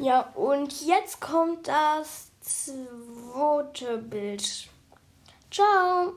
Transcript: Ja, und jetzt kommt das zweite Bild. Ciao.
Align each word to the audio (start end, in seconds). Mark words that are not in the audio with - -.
Ja, 0.00 0.20
und 0.34 0.86
jetzt 0.86 1.20
kommt 1.20 1.68
das 1.68 2.30
zweite 2.40 3.98
Bild. 3.98 4.68
Ciao. 5.50 6.14